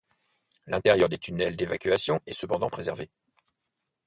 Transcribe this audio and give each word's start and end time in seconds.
L’intérieur 0.65 1.09
des 1.09 1.19
tunnels 1.19 1.55
d’évacuation 1.55 2.21
est 2.25 2.33
cependant 2.33 2.71
préservé. 2.71 3.07